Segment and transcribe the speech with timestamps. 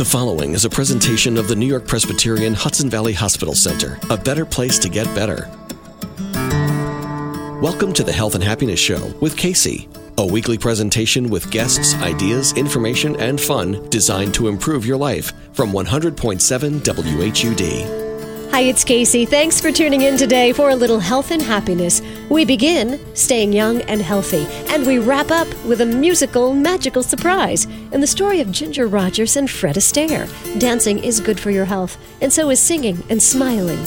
[0.00, 4.16] The following is a presentation of the New York Presbyterian Hudson Valley Hospital Center, a
[4.16, 5.46] better place to get better.
[7.60, 12.54] Welcome to the Health and Happiness Show with Kacey, a weekly presentation with guests, ideas,
[12.54, 18.09] information, and fun designed to improve your life from 100.7 WHUD.
[18.52, 19.28] Hi, it's Kacey.
[19.28, 22.02] Thanks for tuning in today for a little health and happiness.
[22.28, 24.44] We begin staying young and healthy,
[24.74, 29.36] and we wrap up with a musical, magical surprise in the story of Ginger Rogers
[29.36, 30.28] and Fred Astaire.
[30.58, 33.78] Dancing is good for your health, and so is singing and smiling.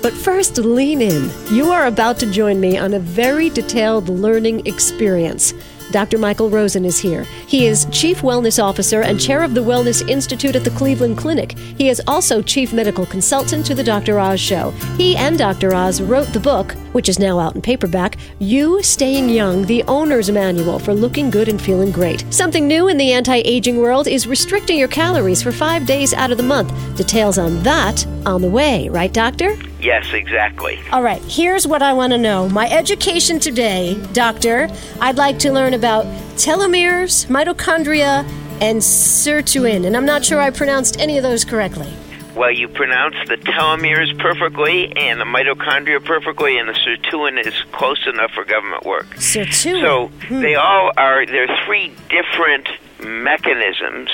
[0.00, 1.30] But first, lean in.
[1.50, 5.52] You are about to join me on a very detailed learning experience.
[5.90, 6.18] Dr.
[6.18, 7.24] Michael Roizen is here.
[7.46, 11.56] He is Chief Wellness Officer and Chair of the Wellness Institute at the Cleveland Clinic.
[11.56, 14.18] He is also Chief Medical Consultant to The Dr.
[14.18, 14.70] Oz Show.
[14.96, 15.74] He and Dr.
[15.74, 20.30] Oz wrote the book, which is now out in paperback, You Staying Young, the Owner's
[20.30, 22.24] Manual for Looking Good and Feeling Great.
[22.32, 26.30] Something new in the anti aging world is restricting your calories for five days out
[26.30, 26.72] of the month.
[26.96, 29.58] Details on that on the way, right, Doctor?
[29.78, 30.80] Yes, exactly.
[30.90, 32.48] All right, here's what I want to know.
[32.48, 36.06] My education today, Doctor, I'd like to learn about
[36.36, 38.26] telomeres, mitochondria,
[38.62, 39.84] and sirtuin.
[39.84, 41.92] And I'm not sure I pronounced any of those correctly.
[42.36, 48.06] Well, you pronounce the telomeres perfectly and the mitochondria perfectly, and the sirtuin is close
[48.06, 49.06] enough for government work.
[49.16, 49.80] Sirtuin.
[49.80, 50.42] So Hmm.
[50.42, 52.68] they all are, there are three different
[53.02, 54.10] mechanisms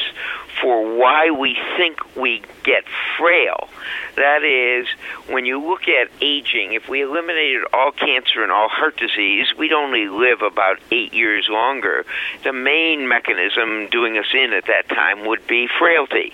[0.62, 2.84] for why we think we get
[3.18, 3.68] frail.
[4.16, 4.86] That is,
[5.28, 9.72] when you look at aging, if we eliminated all cancer and all heart disease, we'd
[9.72, 12.06] only live about eight years longer.
[12.44, 16.32] The main mechanism doing us in at that time would be frailty.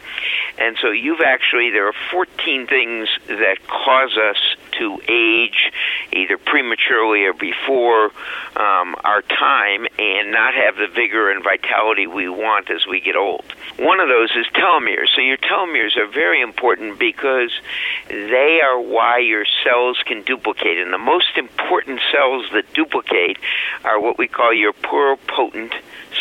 [0.58, 4.36] And so you've actually, there are 14 things that cause us
[4.78, 5.72] to age
[6.12, 8.06] either prematurely or before
[8.56, 13.16] um, our time and not have the vigor and vitality we want as we get
[13.16, 13.44] old.
[13.78, 15.08] One of those is telomeres.
[15.14, 17.52] So your telomeres are very important because
[18.08, 20.78] they are why your cells can duplicate.
[20.78, 23.38] And the most important cells that duplicate
[23.84, 25.72] are what we call your pluripotent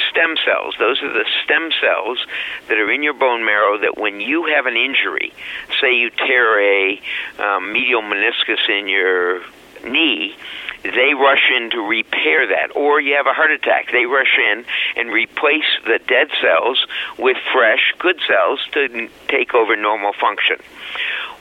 [0.09, 0.75] stem cells.
[0.79, 2.25] Those are the stem cells
[2.67, 5.33] that are in your bone marrow that when you have an injury,
[5.81, 7.01] say you tear a
[7.39, 9.41] um, medial meniscus in your
[9.83, 10.35] knee,
[10.83, 12.75] they rush in to repair that.
[12.75, 14.65] Or you have a heart attack, they rush in
[14.95, 16.85] and replace the dead cells
[17.17, 20.57] with fresh, good cells to take over normal function.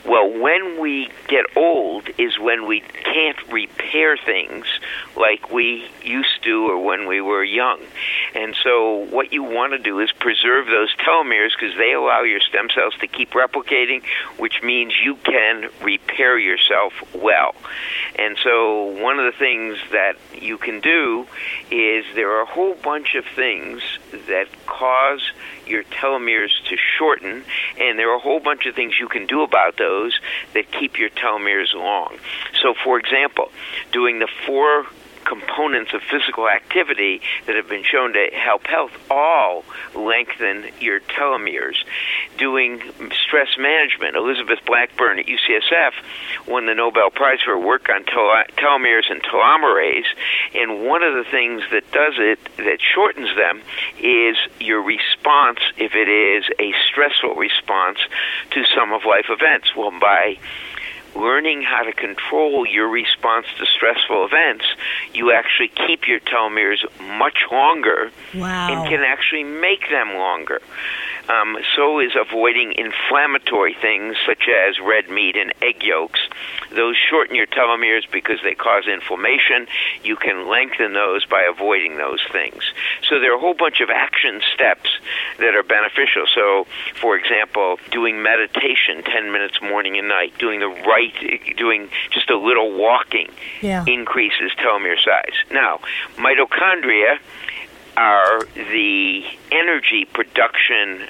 [0.06, 4.64] Well, when we get old is when we can't repair things
[5.16, 7.80] like we used to or when we were young.
[8.32, 12.38] And so, what you want to do is preserve those telomeres because they allow your
[12.38, 14.04] stem cells to keep replicating,
[14.38, 17.56] which means you can repair yourself well.
[18.16, 21.26] And so, one of the things that you can do
[21.72, 23.82] is there are a whole bunch of things
[24.28, 25.22] that cause
[25.66, 27.42] your telomeres to shorten,
[27.80, 29.95] and there are a whole bunch of things you can do about those
[30.54, 32.16] that keep your telomeres long.
[32.62, 33.50] So, for example,
[33.92, 34.86] doing the four
[35.26, 39.64] components of physical activity that have been shown to help health all
[39.94, 41.76] lengthen your telomeres.
[42.38, 42.80] Doing
[43.26, 45.92] stress management, Elizabeth Blackburn at UCSF
[46.46, 50.06] won the Nobel Prize for her work on tel- telomeres and telomerase,
[50.54, 53.60] and one of the things that does it, that shortens them,
[53.98, 57.98] is your response if it is a stressful response
[58.50, 59.74] to some of life events.
[59.76, 60.38] Well, by
[61.16, 64.64] learning how to control your response to stressful events,
[65.14, 66.78] you actually keep your telomeres
[67.18, 68.68] much longer Wow.
[68.70, 70.60] and can actually make them longer.
[71.28, 76.20] Um, so is avoiding inflammatory things such as red meat and egg yolks.
[76.70, 79.66] Those shorten your telomeres because they cause inflammation.
[80.04, 82.62] You can lengthen those by avoiding those things.
[83.08, 84.88] So there are a whole bunch of action steps
[85.38, 86.26] that are beneficial.
[86.32, 91.88] So, for example, doing meditation 10 minutes morning and night, doing the right, Eh, doing
[92.10, 93.30] just a little walking
[93.60, 93.84] Yeah.
[93.86, 95.34] increases telomere size.
[95.50, 95.80] Now,
[96.16, 97.18] mitochondria
[97.96, 101.08] are the energy production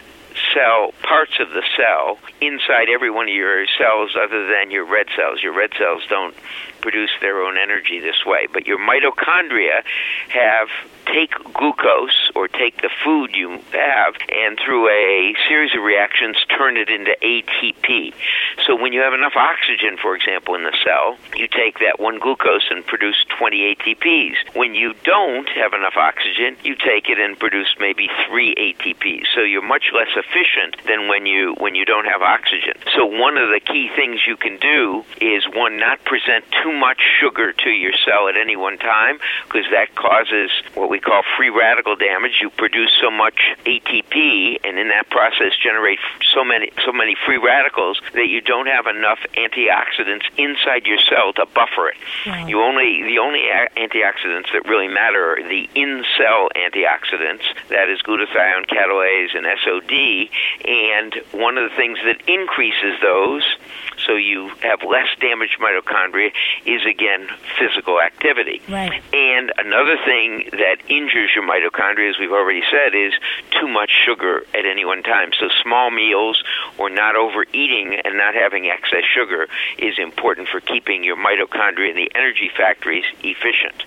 [0.55, 5.07] cell parts of the cell inside every one of your cells other than your red
[5.17, 5.43] cells.
[5.43, 6.35] Your red cells don't
[6.87, 9.83] produce their own energy this way, but your mitochondria
[10.29, 10.69] have
[11.07, 16.77] take glucose or take the food you have and through a series of reactions turn
[16.77, 18.15] it into ATP.
[18.67, 22.19] So when you have enough oxygen, for example, in the cell, you take that one
[22.19, 24.35] glucose and produce 20 ATPs.
[24.55, 29.27] When you don't have enough oxygen, you take it and produce maybe 3 ATPs.
[29.35, 32.75] So you're much less efficient than when you when you don't have oxygen.
[32.95, 37.01] So one of the key things you can do is one not present too much
[37.21, 41.51] sugar to your cell at any one time because that causes what we call free
[41.51, 45.99] radical damage you produce so much ATP, and in that process generate
[46.35, 51.33] so many so many free radicals that you don't have enough antioxidants inside your cell
[51.33, 51.97] to buffer it.
[52.49, 53.41] You only the only
[53.77, 60.29] antioxidants that really matter are the in-cell antioxidants, that is glutathione, catalase, and SOD.
[60.67, 63.45] And one of the things that increases those
[64.07, 66.31] so you have less damaged mitochondria
[66.67, 67.29] is again
[67.59, 68.61] physical activity.
[68.69, 69.03] Right.
[69.15, 73.13] And another thing that injures your mitochondria, as we've already said, is
[73.61, 75.31] too much sugar at any one time.
[75.39, 76.43] So small meals
[76.79, 79.47] or not overeating and not having excess sugar
[79.79, 83.85] is important for keeping your mitochondria and the energy factories efficient.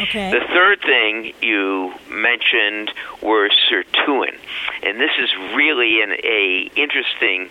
[0.00, 0.30] Okay.
[0.30, 4.36] The third thing you mentioned were sirtuin,
[4.82, 7.48] and this is really an a interesting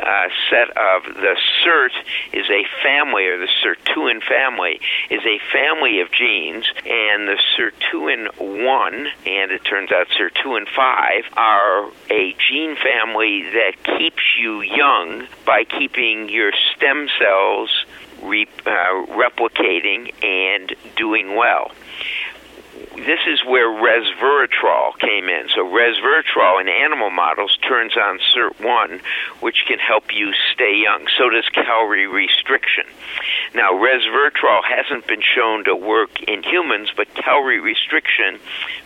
[0.00, 1.92] uh, set of the SIRT
[2.32, 8.28] is a family, or the sirtuin family is a family of genes, and the sirtuin
[8.64, 15.26] one and it turns out sirtuin five are a gene family that keeps you young
[15.46, 17.84] by keeping your stem cells
[18.22, 18.70] re, uh,
[19.06, 21.70] replicating and doing well
[22.96, 25.48] this is where resveratrol came in.
[25.54, 29.00] So resveratrol in animal models turns on SIRT1,
[29.40, 31.06] which can help you stay young.
[31.16, 32.84] So does calorie restriction.
[33.54, 38.38] Now, resveratrol hasn't been shown to work in humans, but calorie restriction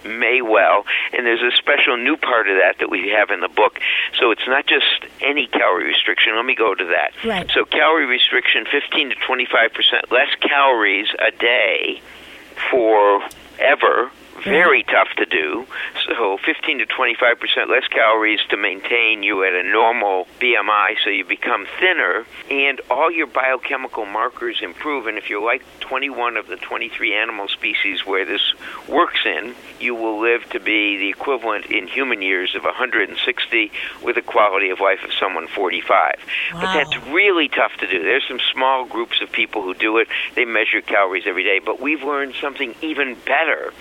[0.05, 0.85] may well.
[1.13, 3.79] And there's a special new part of that that we have in the book.
[4.19, 6.37] So it's not just any calorie restriction.
[6.37, 7.13] Let me go to that.
[7.25, 7.51] Right.
[7.53, 12.01] So calorie restriction, 15 to 25 percent less calories a day
[12.71, 13.23] for
[13.59, 14.11] ever
[14.47, 14.55] Mm-hmm.
[14.55, 15.67] very tough to do.
[16.07, 21.11] So 15 to 25 percent less calories to maintain you at a normal BMI, so
[21.11, 25.09] you become thinner, and all your biochemical markers improve.
[25.09, 28.55] And if you're like 21 of the 23 animal species where this
[28.89, 33.73] works in, you will live to be the equivalent in human years of 160
[34.03, 36.15] with a quality of life of someone 45.
[36.55, 36.61] Wow.
[36.61, 38.03] But that's really tough to do.
[38.03, 40.07] There's some small groups of people who do it.
[40.35, 43.73] They measure calories every day, but we've learned something even better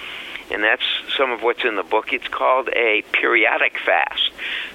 [0.52, 0.84] and that's
[1.18, 2.14] some of what's in the book.
[2.14, 4.32] It's called a periodic fast.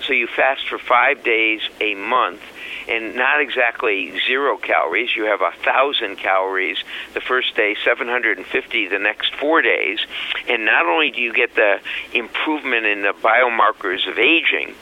[0.06, 2.40] So you fast for five days a month,
[2.88, 5.14] and not exactly zero calories.
[5.14, 6.78] You have a thousand calories
[7.14, 10.00] the first day, 750 the next four days,
[10.48, 11.80] and not only do you get the
[12.12, 14.74] improvement in the biomarkers of aging,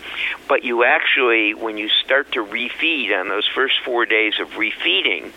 [0.49, 5.33] but you actually, when you start to refeed on those first four days of refeeding,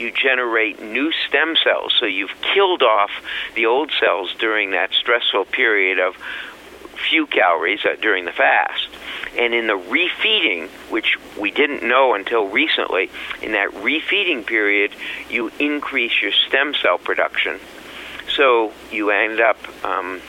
[0.00, 1.94] you generate new stem cells.
[2.00, 3.10] So you've killed off
[3.54, 6.16] the old cells during that stressful period of
[7.08, 8.88] few calories uh, during the fast.
[9.38, 13.10] And in the refeeding, which we didn't know until recently,
[13.42, 14.92] in that refeeding period,
[15.28, 17.58] you increase your stem cell production.
[18.28, 20.20] So you end up um,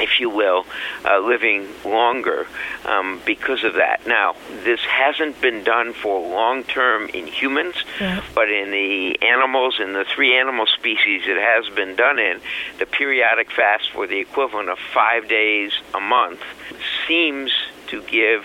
[0.00, 0.66] if you will,
[1.04, 2.46] uh, living longer
[2.84, 4.06] um, because of that.
[4.06, 8.22] Now, this hasn't been done for long term in humans, yeah.
[8.34, 12.40] but in the animals, in the three animal species it has been done in,
[12.78, 16.40] the periodic fast for the equivalent of five days a month
[17.06, 17.52] seems
[17.88, 18.44] to give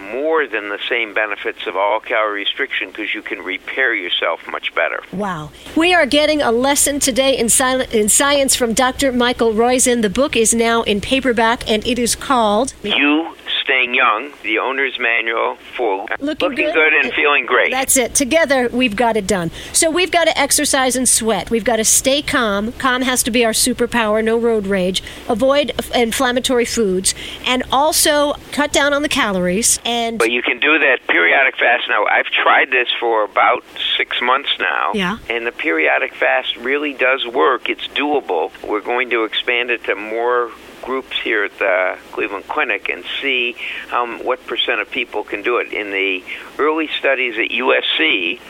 [0.00, 4.74] more than the same benefits of all calorie restriction because you can repair yourself much
[4.74, 5.02] better.
[5.12, 5.50] Wow.
[5.76, 7.48] We are getting a lesson today in,
[7.92, 9.12] in science from Dr.
[9.12, 10.02] Michael Roizen.
[10.02, 13.36] The book is now in paperback and it is called You
[13.70, 16.74] Staying Young, the owner's manual for looking, looking good.
[16.74, 16.92] good.
[16.92, 17.70] and feeling great.
[17.70, 18.16] That's it.
[18.16, 19.52] Together, we've got it done.
[19.72, 21.52] So we've got to exercise and sweat.
[21.52, 22.72] We've got to stay calm.
[22.72, 25.04] Calm has to be our superpower, no road rage.
[25.28, 27.14] Avoid inflammatory foods.
[27.46, 29.78] And also cut down on the calories.
[29.84, 31.88] And But you can do that periodic fast.
[31.88, 33.62] Now, I've tried this for about
[33.96, 34.90] six months now.
[34.94, 35.18] Yeah.
[35.28, 37.68] And the periodic fast really does work.
[37.68, 38.50] It's doable.
[38.66, 40.50] We're going to expand it to more
[40.82, 43.56] groups here at the Cleveland Clinic and see
[43.92, 45.72] um, what percent of people can do it.
[45.72, 46.24] In the
[46.58, 48.40] early studies at USC,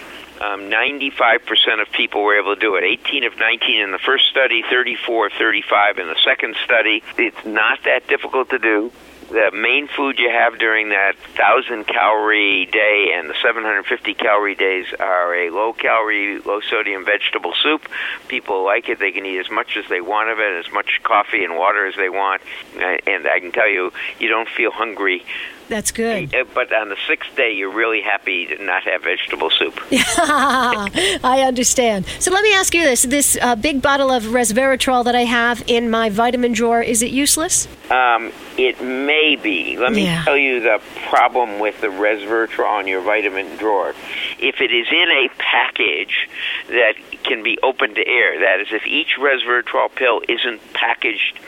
[0.40, 2.84] um, 95% of people were able to do it.
[2.84, 7.02] 18 of 19 in the first study, 34 of 35 in the second study.
[7.18, 8.90] It's not that difficult to do
[9.30, 14.86] the main food you have during that 1,000 calorie day and the 750 calorie days
[14.98, 17.88] are a low calorie, low sodium vegetable soup.
[18.28, 18.98] People like it.
[18.98, 21.86] They can eat as much as they want of it, as much coffee and water
[21.86, 22.42] as they want.
[22.74, 25.24] And I can tell you, you don't feel hungry
[25.70, 26.34] that's good.
[26.34, 29.80] Uh, but on the sixth day, you're really happy to not have vegetable soup.
[29.92, 32.06] I understand.
[32.18, 35.64] So let me ask you this: this uh, big bottle of resveratrol that I have
[35.66, 37.68] in my vitamin drawer is it useless?
[37.90, 39.76] Um, it may be.
[39.78, 40.24] Let me yeah.
[40.24, 43.94] tell you the problem with the resveratrol in your vitamin drawer.
[44.38, 46.28] If it is in a package
[46.68, 51.38] that can be open to air, that is, if each resveratrol pill isn't packaged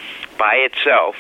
[0.43, 1.15] by itself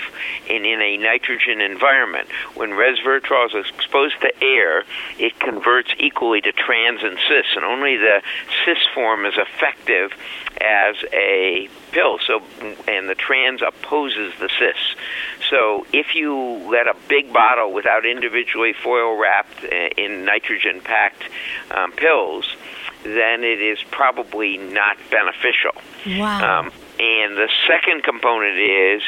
[0.50, 2.28] and in a nitrogen environment.
[2.56, 4.84] When resveratrol is exposed to air,
[5.16, 8.20] it converts equally to trans and cis, and only the
[8.64, 10.10] cis form is effective
[10.60, 12.18] as a pill.
[12.26, 12.42] So,
[12.88, 14.96] and the trans opposes the cis.
[15.48, 16.36] So, if you
[16.68, 21.22] let a big bottle without individually foil wrapped uh, in nitrogen packed
[21.70, 22.56] um, pills,
[23.04, 25.80] then it is probably not beneficial.
[26.06, 26.60] Wow.
[26.60, 29.02] Um, and the second component is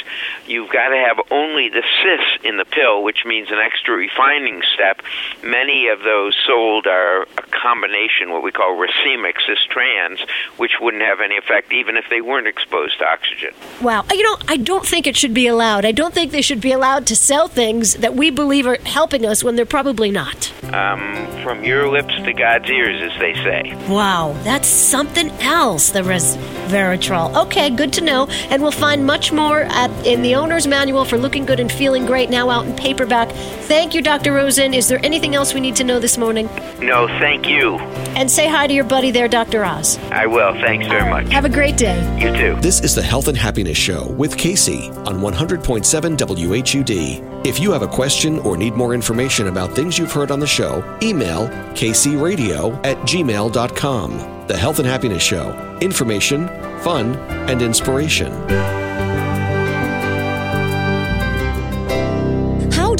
[0.47, 4.63] you've got to have only the cis in the pill, which means an extra refining
[4.75, 5.01] step.
[5.45, 10.19] Many of those sold are a combination, what we call racemic cis trans,
[10.57, 13.55] which wouldn't have any effect even if they weren't exposed to oxygen.
[13.81, 14.05] Wow.
[14.11, 15.85] You know, I don't think it should be allowed.
[15.85, 19.25] I don't think they should be allowed to sell things that we believe are helping
[19.25, 20.53] us when they're probably not.
[20.75, 23.75] Um, from your lips to God's ears, as they say.
[23.89, 27.37] Wow, that's something else, the resveratrol.
[27.47, 28.27] Okay, good to know.
[28.51, 32.07] And we'll find much more at, in the owner's manual for looking good and feeling
[32.07, 33.31] great now out in paperback.
[33.31, 34.33] Thank you, Dr.
[34.33, 34.75] Roizen.
[34.75, 36.47] Is there anything else we need to know this morning?
[36.81, 37.79] No, thank you.
[38.17, 39.65] And say hi to your buddy there, Dr.
[39.65, 39.99] Oz.
[40.11, 40.53] I will.
[40.55, 41.33] Thanks very much.
[41.33, 42.01] Have a great day.
[42.19, 42.61] You too.
[42.61, 47.47] This is the Health and Happiness Show with Kacey on 100.7 WHUD.
[47.47, 50.47] If you have a question or need more information about things you've heard on the
[50.47, 54.34] show, email kaceyradio at gmail.com.
[54.47, 55.79] The Health and Happiness Show.
[55.81, 56.49] Information,
[56.81, 57.15] fun,
[57.49, 58.31] and inspiration.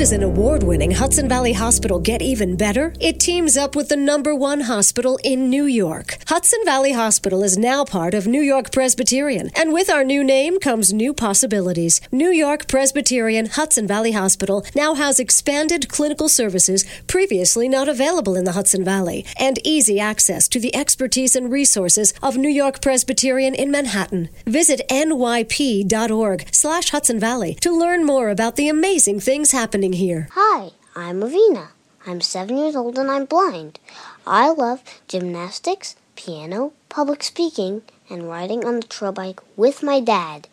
[0.05, 2.93] Does an award winning Hudson Valley Hospital get even better?
[3.01, 6.19] It teams up with the number one hospital in New York.
[6.27, 10.61] Hudson Valley Hospital is now part of New York Presbyterian, and with our new name
[10.61, 12.03] comes new possibilities.
[12.13, 18.45] New York Presbyterian Hudson Valley Hospital now has expanded clinical services previously not available in
[18.45, 23.55] the Hudson Valley, and easy access to the expertise and resources of New York Presbyterian
[23.55, 24.29] in Manhattan.
[24.45, 30.29] Visit nyp.org slash Hudson Valley to learn more about the amazing things happening here.
[30.33, 31.69] Hi, I'm Avina.
[32.07, 33.79] I'm seven years old and I'm blind.
[34.27, 40.49] I love gymnastics, piano, public speaking, and riding on the trail bike with my dad.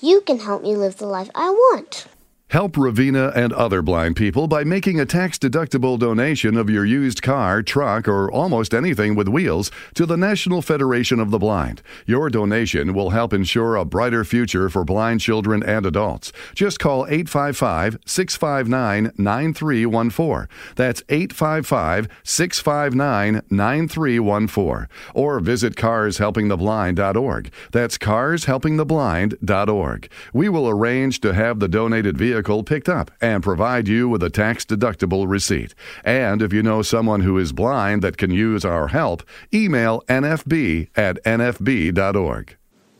[0.00, 2.06] You can help me live the life I want.
[2.50, 7.22] Help Ravina and other blind people by making a tax deductible donation of your used
[7.22, 11.80] car, truck, or almost anything with wheels to the National Federation of the Blind.
[12.06, 16.32] Your donation will help ensure a brighter future for blind children and adults.
[16.52, 20.48] Just call 855 659 9314.
[20.74, 24.88] That's 855 659 9314.
[25.14, 27.52] Or visit carshelpingtheblind.org.
[27.70, 30.10] That's carshelpingtheblind.org.
[30.32, 34.30] We will arrange to have the donated vehicle picked up and provide you with a
[34.30, 35.74] tax deductible receipt.
[36.04, 40.88] And if you know someone who is blind that can use our help, email nfb
[40.96, 42.56] at nfb.org.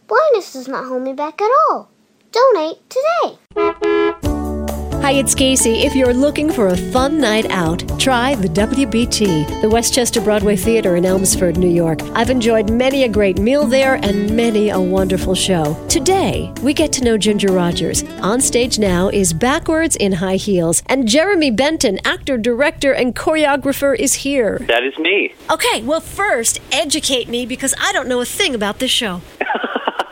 [0.06, 1.90] Blindness does not hold me back at all.
[2.32, 3.89] Donate today.
[5.02, 5.83] Hi, it's Kacey.
[5.83, 10.95] If you're looking for a fun night out, try the WBT, the Westchester Broadway Theater
[10.97, 12.02] in Elmsford, New York.
[12.14, 15.75] I've enjoyed many a great meal there and many a wonderful show.
[15.88, 18.04] Today, we get to know Ginger Rogers.
[18.21, 23.99] On stage now is Backwards in High Heels, and Jeremy Benton, actor, director, and choreographer,
[23.99, 24.59] is here.
[24.69, 25.33] That is me.
[25.50, 29.23] Okay, well, first, educate me because I don't know a thing about this show.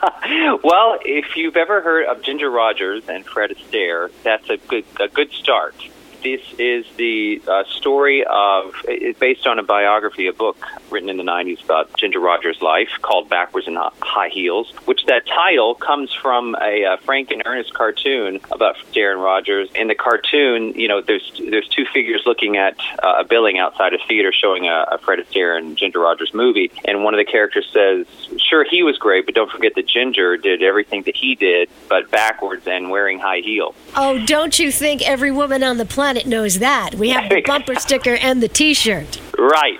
[0.63, 5.07] well, if you've ever heard of Ginger Rogers and Fred Astaire, that's a good a
[5.07, 5.75] good start.
[6.21, 10.57] This is the uh, story of it's based on a biography, a book
[10.91, 15.25] written in the 90s about Ginger Rogers' life called Backwards in High Heels, which that
[15.25, 19.69] title comes from a uh, Frank and Ernest cartoon about Darren Rogers.
[19.75, 23.93] In the cartoon, you know, there's there's two figures looking at uh, a billing outside
[23.93, 27.31] a theater showing a, a Fred Astaire and Ginger Rogers movie, and one of the
[27.31, 28.05] characters says,
[28.37, 32.11] "Sure, he was great, but don't forget that Ginger did everything that he did, but
[32.11, 36.59] backwards and wearing high heels." Oh, don't you think every woman on the planet knows
[36.59, 36.95] that?
[36.95, 39.19] We have the bumper sticker and the T-shirt.
[39.37, 39.79] Right.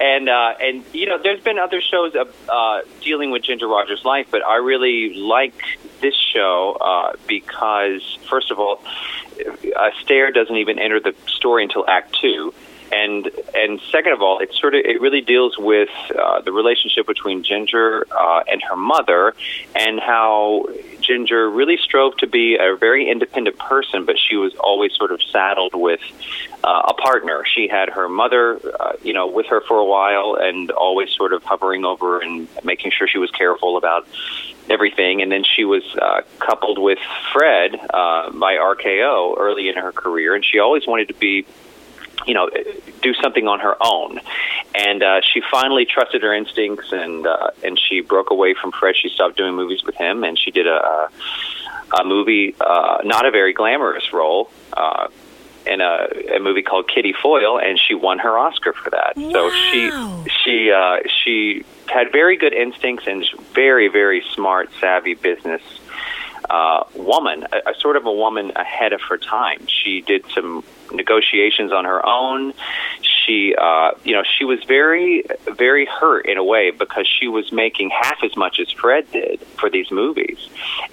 [0.00, 4.04] And uh, and you know, there's been other shows uh, uh, dealing with Ginger Rogers'
[4.04, 5.54] life, but I really like
[6.00, 8.82] this show uh, because, first of all,
[9.38, 12.52] Astaire doesn't even enter the story until Act Two,
[12.92, 17.06] and and second of all, it sort of it really deals with uh, the relationship
[17.06, 19.34] between Ginger uh, and her mother,
[19.74, 20.66] and how
[21.00, 25.22] Ginger really strove to be a very independent person, but she was always sort of
[25.22, 26.00] saddled with
[26.64, 27.44] uh, a partner.
[27.46, 31.32] She had her mother, uh, you know, with her for a while, and always sort
[31.32, 34.06] of hovering over and making sure she was careful about
[34.68, 35.22] everything.
[35.22, 36.98] And then she was uh, coupled with
[37.32, 41.46] Fred uh, by RKO early in her career, and she always wanted to be
[42.26, 42.50] you know,
[43.02, 44.20] do something on her own.
[44.74, 48.96] And uh, she finally trusted her instincts, and uh, and she broke away from Fred.
[48.96, 51.08] She stopped doing movies with him, and she did a,
[51.98, 54.50] a movie, uh, not a very glamorous role.
[54.72, 55.08] Uh,
[55.66, 59.16] in a, a movie called Kitty Foyle, and she won her Oscar for that.
[59.16, 59.30] Wow.
[59.32, 59.90] So she
[60.44, 65.60] she uh, she had very good instincts and very very smart, savvy business
[66.50, 69.66] uh, woman, a, a sort of a woman ahead of her time.
[69.66, 72.54] She did some negotiations on her own.
[73.02, 77.52] She, uh, you know, she was very, very hurt in a way because she was
[77.52, 80.48] making half as much as Fred did for these movies,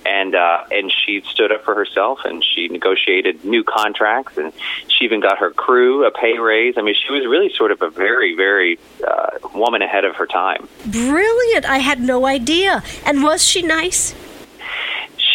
[0.06, 4.52] and uh, and she stood up for herself and she negotiated new contracts and
[4.88, 6.78] she even got her crew a pay raise.
[6.78, 10.26] I mean, she was really sort of a very, very uh, woman ahead of her
[10.26, 10.68] time.
[10.86, 11.66] Brilliant.
[11.66, 12.84] I had no idea.
[13.06, 14.14] And was she nice?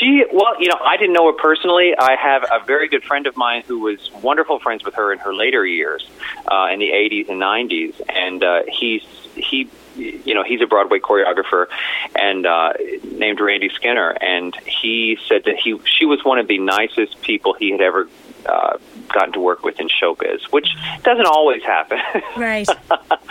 [0.01, 1.95] She, well, you know, I didn't know her personally.
[1.97, 5.19] I have a very good friend of mine who was wonderful friends with her in
[5.19, 6.09] her later years,
[6.51, 9.03] uh, in the 80s and 90s, and uh, he's
[9.35, 9.69] he.
[9.97, 11.67] You know, he's a Broadway choreographer,
[12.15, 12.73] and uh,
[13.05, 14.09] named Randy Skinner.
[14.09, 18.09] And he said that he she was one of the nicest people he had ever
[18.47, 18.79] uh,
[19.13, 20.69] gotten to work with in showbiz, which
[21.03, 21.99] doesn't always happen.
[22.37, 22.69] Right.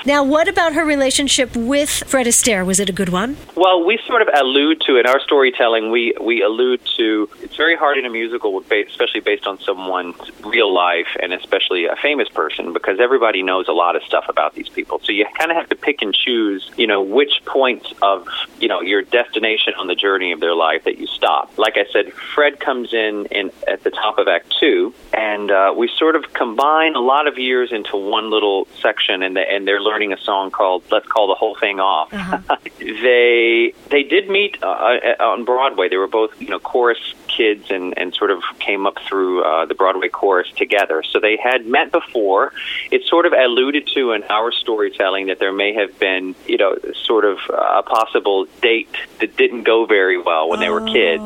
[0.05, 2.65] now, what about her relationship with Fred Astaire?
[2.65, 3.37] Was it a good one?
[3.55, 5.89] Well, we sort of allude to in our storytelling.
[5.89, 10.71] We we allude to it's very hard in a musical, especially based on someone's real
[10.73, 14.69] life and especially a famous person, because everybody knows a lot of stuff about these
[14.69, 14.99] people.
[15.03, 18.27] So you kind of have to pick and choose, you know, which points of
[18.59, 21.57] you know your destination on the journey of their life that you stop.
[21.57, 25.73] Like I said, Fred comes in in at the top of Act Two, and uh,
[25.75, 29.67] we sort of combine a lot of years into one little section, and, the, and
[29.67, 32.11] they're learning a song called "Let's Call the Whole Thing Off."
[32.79, 35.89] they they did meet uh, on Broadway.
[35.89, 39.65] They were both you know chorus kids and and sort of came up through uh,
[39.65, 41.01] the Broadway chorus together.
[41.03, 42.53] So they had met before.
[42.91, 46.75] It sort of alluded to in our storytelling that there may have been you know
[46.93, 51.23] sort of a possible date that didn't go very well when they were kids,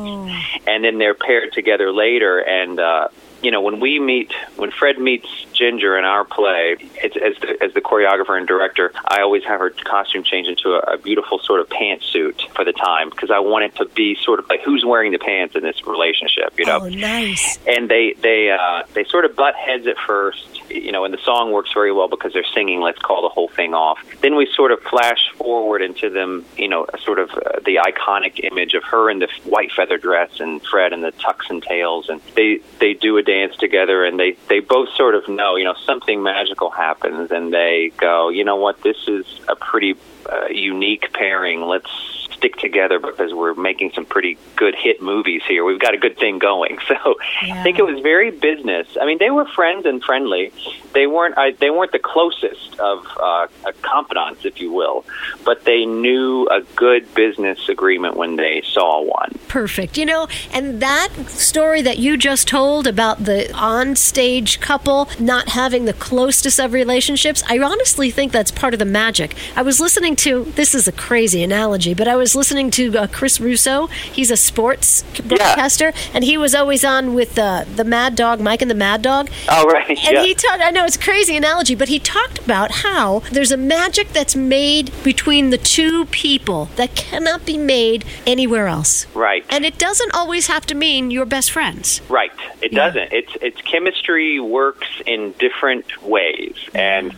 [0.66, 2.80] and then they're paired together later and.
[2.80, 3.08] Uh,
[3.42, 7.62] you know, when we meet, when Fred meets Ginger in our play, it's, as the,
[7.62, 11.38] as the choreographer and director, I always have her costume change into a, a beautiful
[11.38, 14.60] sort of pantsuit for the time because I want it to be sort of like
[14.62, 16.80] who's wearing the pants in this relationship, you know.
[16.82, 17.58] Oh, nice.
[17.66, 21.18] And they they uh, they sort of butt heads at first, you know, and the
[21.18, 24.46] song works very well because they're singing "Let's Call the Whole Thing Off." Then we
[24.54, 28.82] sort of flash forward into them, you know, sort of uh, the iconic image of
[28.84, 32.60] her in the white feather dress and Fred in the tux and tails, and they
[32.80, 36.22] they do a dance together, and they they both sort of know, you know, something
[36.22, 39.96] magical happens, and they go, you know what, this is a pretty
[40.30, 41.62] uh, unique pairing.
[41.62, 45.64] Let's stick together because we're making some pretty good hit movies here.
[45.64, 46.78] We've got a good thing going.
[46.94, 48.86] So I think it was very business.
[49.00, 50.52] I mean, they were friends and friendly.
[50.92, 51.36] They weren't.
[51.38, 53.46] I, they weren't the closest of uh,
[53.80, 55.04] confidants, if you will,
[55.44, 59.38] but they knew a good business agreement when they saw one.
[59.48, 59.96] Perfect.
[59.96, 65.86] You know, and that story that you just told about the on-stage couple not having
[65.86, 69.34] the closest of relationships, I honestly think that's part of the magic.
[69.56, 73.06] I was listening to this is a crazy analogy, but I was listening to uh,
[73.06, 73.86] Chris Russo.
[73.88, 78.62] He's a sports broadcaster, and he was always on with uh, the Mad Dog, Mike
[78.62, 79.30] and the Mad Dog.
[79.48, 80.22] Oh right, And yeah.
[80.22, 83.56] he talked, I know it's a crazy analogy, but he talked about how there's a
[83.56, 89.06] magic that's made between the two people that cannot be made anywhere else.
[89.14, 89.44] right.
[89.50, 92.00] And it doesn't always have to mean you're best friends.
[92.08, 92.32] Right.
[92.62, 92.86] It Yeah.
[92.86, 93.12] doesn't.
[93.12, 97.14] It's it's chemistry works in different ways, and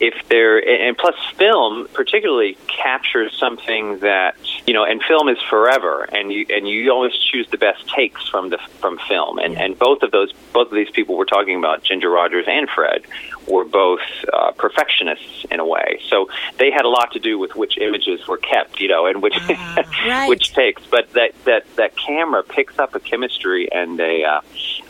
[0.00, 6.08] if there and plus film particularly captures something that you know, and film is forever,
[6.12, 9.78] and you and you always choose the best takes from the from film, and and
[9.78, 13.02] both of those both of these people we're talking about, Ginger Rogers and Fred,
[13.46, 14.00] were both
[14.32, 16.00] uh, perfectionists in a way.
[16.08, 16.28] So
[16.58, 19.38] they had a lot to do with which images were kept, you know, and which
[20.06, 20.28] right.
[20.28, 20.82] which takes.
[20.86, 24.40] But that that that camera picks up a chemistry and a uh,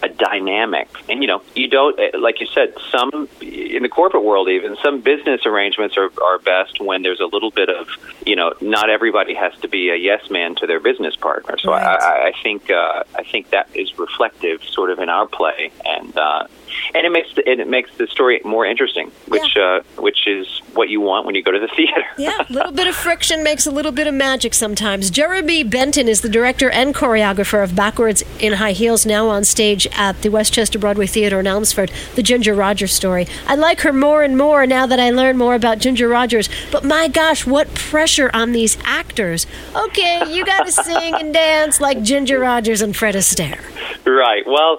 [0.03, 2.75] a dynamic, and you know, you don't like you said.
[2.91, 7.27] Some in the corporate world, even some business arrangements are are best when there's a
[7.27, 7.89] little bit of
[8.27, 11.57] you know, not everybody has to be a yes man to their business partner.
[11.59, 11.83] So Right.
[11.83, 16.17] I, I think uh, I think that is reflective, sort of, in our play, and
[16.17, 16.47] uh,
[16.95, 20.61] and it makes the, and it makes the story more interesting, which uh, which is
[20.75, 22.03] what you want when you go to the theater.
[22.19, 25.11] Yeah, a little bit of friction makes a little bit of magic sometimes.
[25.11, 29.86] Jeremy Benton is the director and choreographer of Backwards in High Heels, now on stage
[29.93, 33.27] at the Westchester Broadway Theater in Elmsford, the Ginger Rogers story.
[33.47, 36.85] I like her more and more now that I learn more about Ginger Rogers, but
[36.85, 39.47] my gosh, what pressure on these actors.
[39.75, 43.61] Okay, you got to sing and dance like Ginger Rogers and Fred Astaire.
[44.05, 44.47] Right.
[44.47, 44.79] Well,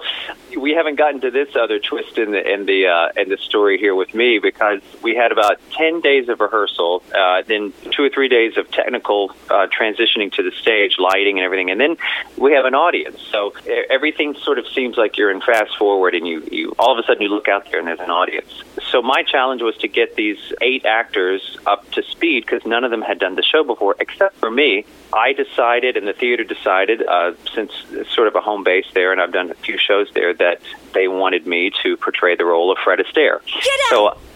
[0.58, 3.78] we haven't gotten to this other twist in the in the uh, in the story
[3.78, 8.10] here with me because we had about ten days of rehearsal, uh, then two or
[8.10, 11.96] three days of technical uh, transitioning to the stage, lighting and everything, and then
[12.36, 13.20] we have an audience.
[13.30, 13.54] So
[13.90, 17.06] everything sort of seems like you're in fast forward, and you you all of a
[17.06, 18.62] sudden you look out there and there's an audience.
[18.90, 22.90] So my challenge was to get these eight actors up to speed because none of
[22.90, 24.84] them had done the show before, except for me.
[25.12, 29.10] I decided, and the theater decided, uh, since it's sort of a home base there,
[29.12, 30.47] and I've done a few shows there, that
[30.94, 33.44] they wanted me to portray the role of Fred Astaire.
[33.44, 34.18] Get out!
[34.18, 34.28] So!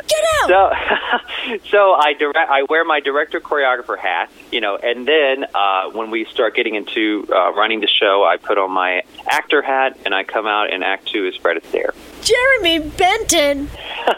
[0.46, 0.72] So,
[1.70, 2.50] so I direct.
[2.50, 6.74] I wear my director choreographer hat, you know, and then uh, when we start getting
[6.74, 10.72] into uh, running the show, I put on my actor hat and I come out
[10.72, 11.94] and act two as Fred Astaire.
[12.22, 13.70] Jeremy Benton.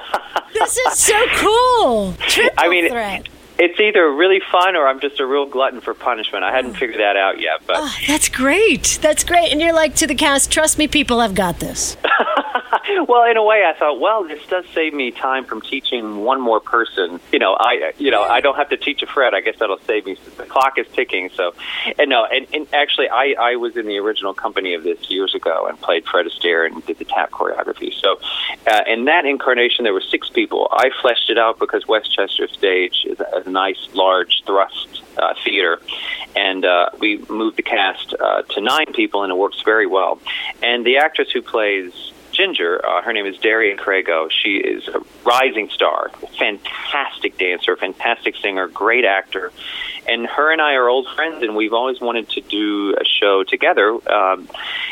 [0.55, 2.15] this is so cool.
[2.29, 5.95] Triple I mean, threat it's either really fun or I'm just a real glutton for
[5.95, 6.45] punishment.
[6.45, 8.99] I hadn't figured that out yet, but oh, that's great.
[9.01, 9.53] That's great.
[9.53, 11.97] And you're like to the cast, trust me, people, I've got this.
[13.09, 16.41] well, in a way, I thought, well, this does save me time from teaching one
[16.41, 17.21] more person.
[17.33, 19.35] You know, I you know I don't have to teach a Fred.
[19.35, 20.17] I guess that'll save me.
[20.37, 21.31] The clock is ticking.
[21.35, 21.55] So,
[21.99, 25.35] and no, and, and actually, I I was in the original company of this years
[25.35, 27.93] ago and played Fred Astaire and did the tap choreography.
[27.95, 28.19] So,
[28.67, 30.69] uh, in that incarnation, there were six people.
[30.73, 35.81] I fleshed it out because Westchester Stage is a, a nice, large thrust uh, theater,
[36.35, 40.19] and uh, we moved the cast uh, to nine people, and it works very well.
[40.63, 44.29] And the actress who plays Ginger, uh, her name is Darien Crago.
[44.31, 49.53] She is a rising star, fantastic dancer, fantastic singer, great actor.
[50.09, 53.45] And her and I are old friends, and we've always wanted to do a show
[53.45, 53.91] together.
[54.13, 54.49] Um,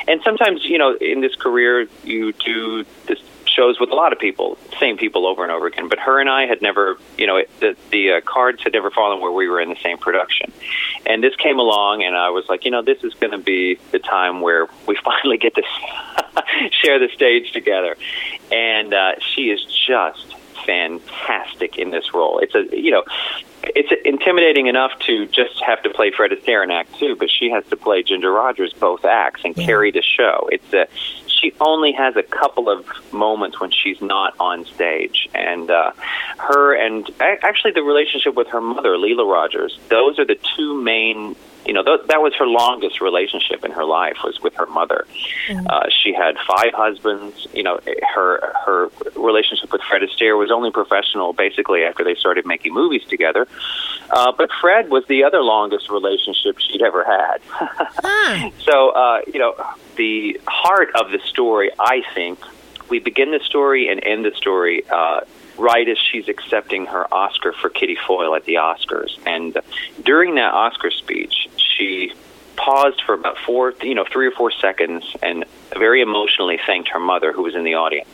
[0.07, 3.19] and sometimes, you know, in this career, you do this
[3.55, 5.89] shows with a lot of people, same people over and over again.
[5.89, 9.21] But her and I had never, you know, the the uh, cards had never fallen
[9.21, 10.53] where we were in the same production.
[11.07, 13.79] And this came along, and I was like, you know, this is going to be
[13.91, 15.63] the time where we finally get to
[16.71, 17.97] share the stage together.
[18.51, 22.39] And uh, she is just fantastic in this role.
[22.39, 23.05] It's a, you know,
[23.65, 27.51] it's intimidating enough to just have to play Fred Astaire in Act Two, but she
[27.51, 30.49] has to play Ginger Rogers both acts and carry the show.
[30.51, 30.89] It's a
[31.43, 35.93] she only has a couple of moments when she's not on stage, and uh,
[36.39, 39.79] her and actually the relationship with her mother, Lela Rogers.
[39.89, 41.35] Those are the two main
[41.67, 45.07] you know, th- that was her longest relationship in her life was with her mother.
[45.49, 45.67] Mm-hmm.
[45.69, 47.47] Uh, she had five husbands.
[47.53, 47.81] You know,
[48.15, 53.05] her her relationship with Fred Astaire was only professional basically after they started making movies
[53.09, 53.47] together.
[54.11, 57.41] Uh, but Fred was the other longest relationship she'd ever had.
[58.65, 59.55] So, uh, you know,
[59.97, 62.39] the heart of the story, I think,
[62.89, 64.85] we begin the story and end the story.
[64.89, 65.23] Uh,
[65.59, 69.19] right as she's accepting her Oscar for Kitty Foyle at the Oscars.
[69.27, 69.59] And
[70.05, 71.42] during that Oscar speech,
[71.83, 72.13] she
[72.57, 75.45] paused for about four, you know, three or four seconds and
[75.77, 78.09] very emotionally thanked her mother who was in the audience.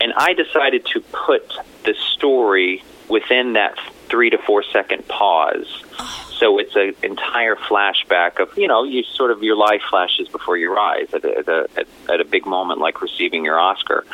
[0.00, 1.52] And I decided to put
[1.84, 5.82] the story within that three to four second pause.
[5.98, 6.31] Oh.
[6.42, 10.56] So it's an entire flashback of, you know, you sort of your life flashes before
[10.56, 14.04] your eyes at a, at a, at a big moment like receiving your Oscar.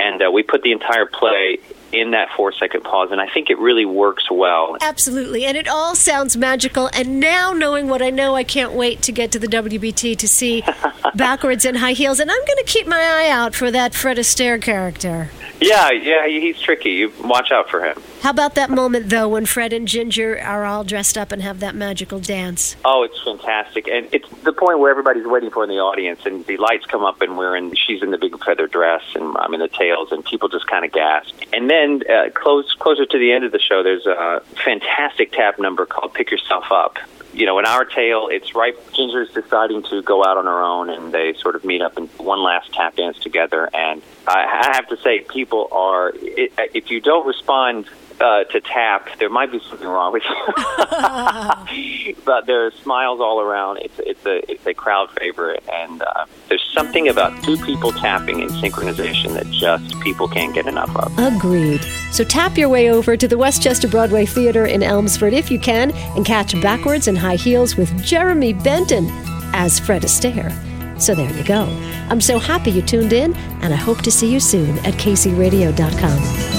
[0.00, 1.58] And uh, we put the entire play
[1.92, 4.78] in that four second pause, and I think it really works well.
[4.80, 6.88] Absolutely, and it all sounds magical.
[6.94, 10.26] And now, knowing what I know, I can't wait to get to the WBT to
[10.26, 10.64] see
[11.14, 14.16] Backwards in High Heels, and I'm going to keep my eye out for that Fred
[14.16, 15.30] Astaire character.
[15.60, 16.90] Yeah, yeah, he's tricky.
[16.90, 18.02] You watch out for him.
[18.20, 21.60] How about that moment though when Fred and Ginger are all dressed up and have
[21.60, 22.76] that magical dance?
[22.84, 26.44] Oh, it's fantastic, and it's the point where everybody's waiting for in the audience, and
[26.46, 27.74] the lights come up, and we're in.
[27.74, 30.84] She's in the big feather dress, and I'm in the tails, and people just kind
[30.84, 31.34] of gasp.
[31.52, 35.58] And then uh, close closer to the end of the show, there's a fantastic tap
[35.58, 36.98] number called "Pick Yourself Up."
[37.36, 38.74] you know, in our tale, it's right.
[38.94, 42.06] Ginger's deciding to go out on her own, and they sort of meet up in
[42.16, 43.68] one last tap dance together.
[43.74, 46.12] And I have to say, people are.
[46.14, 47.88] If you don't respond
[48.20, 52.14] uh, to tap, there might be something wrong with you.
[52.24, 53.78] but there are smiles all around.
[53.78, 58.40] It's it's a it's a crowd favorite, and uh, there's something about two people tapping
[58.40, 61.12] in synchronization that just people can't get enough of.
[61.18, 61.80] Agreed.
[62.12, 65.92] So tap your way over to the Westchester Broadway Theater in Elmsford if you can,
[65.92, 69.08] and catch Backwards in High Heels with Jeremy Benton
[69.52, 70.52] as Fred Astaire.
[71.00, 71.64] So there you go.
[72.08, 76.55] I'm so happy you tuned in, and I hope to see you soon at kaceyradio.com.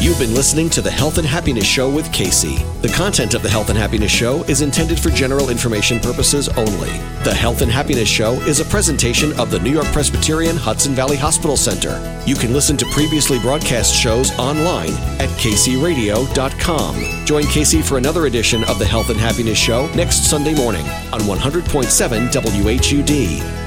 [0.00, 2.62] You've been listening to the Health and Happiness Show with Kacey.
[2.82, 6.90] The content of the Health and Happiness Show is intended for general information purposes only.
[7.24, 11.16] The Health and Happiness Show is a presentation of the New York Presbyterian Hudson Valley
[11.16, 12.22] Hospital Center.
[12.28, 17.26] You can listen to previously broadcast shows online at kaceyradio.com.
[17.26, 21.22] Join Kacey for another edition of the Health and Happiness Show next Sunday morning on
[21.22, 23.57] 100.7 WHUD.